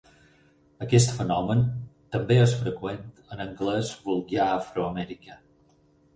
Aquest 0.85 1.11
fenomen 1.17 1.61
també 2.15 2.39
és 2.47 2.55
freqüent 2.63 3.05
en 3.37 3.45
anglès 3.47 3.93
vulgar 4.09 4.51
afroamericà. 4.57 5.39